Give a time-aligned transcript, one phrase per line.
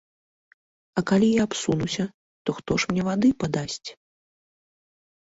[0.99, 2.05] А калі я абсунуся,
[2.49, 3.89] то хто ж мне вады падасць?